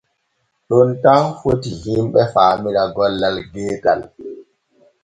Ɗon 0.67 0.89
tan 1.03 1.23
fitii 1.39 1.79
himɓe 1.85 2.21
faamira 2.33 2.83
gollal 2.95 3.37
geetal. 3.51 4.01